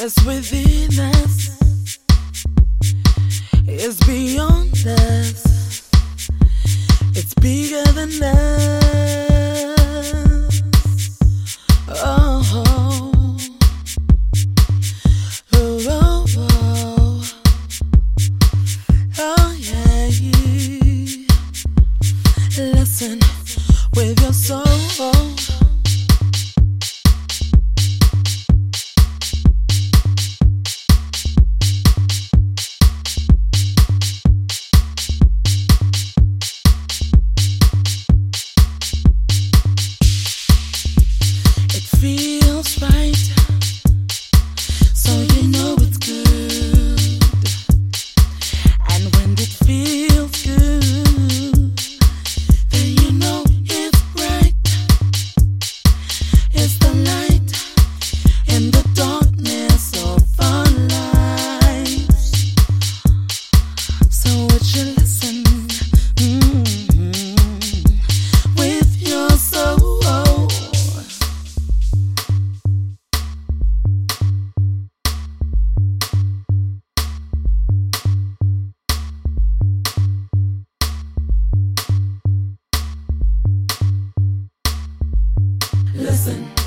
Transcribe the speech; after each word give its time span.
It's 0.00 0.24
within 0.24 0.96
us. 1.12 1.58
It's 3.66 3.98
beyond 4.06 4.70
us. 4.86 5.90
It's 7.16 7.34
bigger 7.34 7.82
than 7.92 8.22
us. 8.22 9.07
listen. 86.28 86.57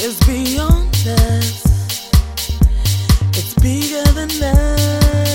It's 0.00 0.18
beyond 0.26 0.94
us. 1.06 1.64
It's 3.36 3.54
bigger 3.54 4.04
than 4.12 4.30
us. 4.42 5.27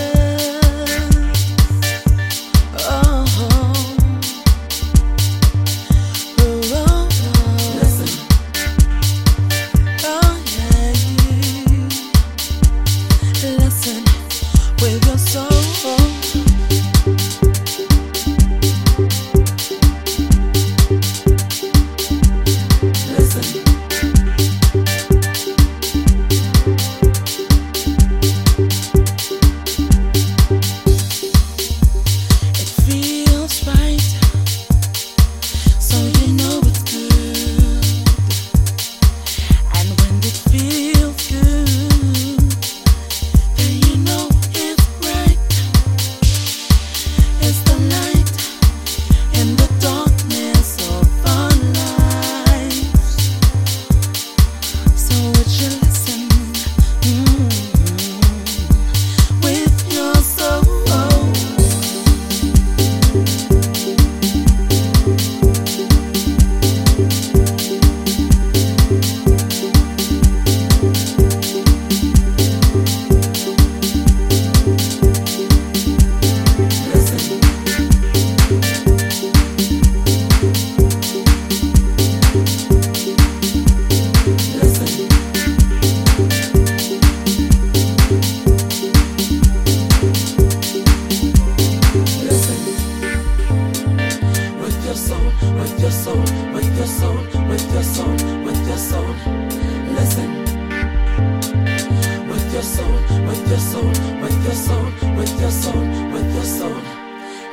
with 105.16 105.40
your 105.40 105.52
soul, 105.52 105.82
with 106.12 106.34
your 106.34 106.44
soul. 106.44 106.76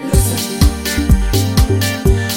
Listen. 0.02 0.58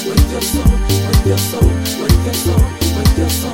With 0.08 0.32
your 0.32 0.42
soul, 0.42 0.72
with 1.08 1.26
your 1.26 1.38
soul, 1.38 1.68
with 2.00 2.24
your 2.24 2.34
soul, 2.34 2.60
with 2.96 3.18
your 3.18 3.30
soul. 3.30 3.53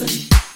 Listen. 0.00 0.47